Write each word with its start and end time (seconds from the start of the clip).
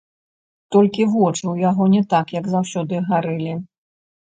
Толькі 0.75 1.07
вочы 1.13 1.39
ў 1.39 1.55
яго 1.69 1.89
не 1.95 2.03
так, 2.17 2.37
як 2.41 2.45
заўсёды, 2.59 2.93
гарэлі. 3.15 3.53